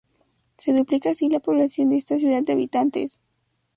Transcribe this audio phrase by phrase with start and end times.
[0.57, 3.21] Se duplica así la población de esta ciudad de habitantes.